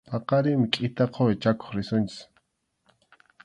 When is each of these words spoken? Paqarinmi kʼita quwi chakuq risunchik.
Paqarinmi 0.09 0.67
kʼita 0.73 1.03
quwi 1.13 1.33
chakuq 1.41 1.69
risunchik. 1.75 2.21